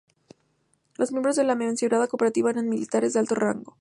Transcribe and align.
Los 0.97 1.11
miembros 1.11 1.35
de 1.35 1.43
la 1.43 1.53
mencionada 1.53 2.07
Cooperativa 2.07 2.49
eran 2.49 2.67
militares 2.67 3.13
de 3.13 3.19
alto 3.19 3.35
rango. 3.35 3.69